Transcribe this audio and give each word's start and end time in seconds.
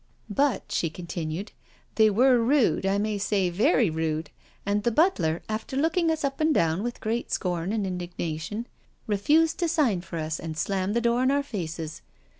"But," 0.47 0.63
she 0.71 0.89
continued," 0.89 1.51
they 1.95 2.09
were 2.09 2.39
rude, 2.39 2.87
I 2.87 2.97
piay 2.97 2.97
AT 2.97 3.03
THE 3.03 3.03
WEEK'END 3.03 3.21
COTTAGE 3.21 3.53
155 3.53 3.53
say 3.53 3.63
very 3.63 3.89
rude, 3.91 4.29
and 4.65 4.81
the 4.83 4.91
butler, 4.91 5.43
after 5.47 5.75
looking 5.77 6.09
us 6.09 6.23
up 6.23 6.39
and 6.39 6.51
down 6.51 6.81
with 6.81 6.99
great 6.99 7.31
scorn 7.31 7.71
and 7.71 7.85
indignation, 7.85 8.65
refused 9.05 9.59
to 9.59 9.67
sign 9.67 10.01
for 10.01 10.17
us 10.17 10.39
and 10.39 10.57
slammed 10.57 10.95
the 10.95 11.01
door 11.01 11.21
in 11.21 11.29
our 11.29 11.43
faces. 11.43 12.01